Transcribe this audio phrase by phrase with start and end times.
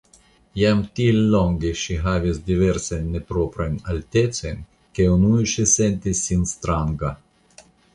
[0.59, 7.19] Jam tiel longe ŝi havis diversajn neproprajn altecojn ke unue ŝi sentis sin stranga.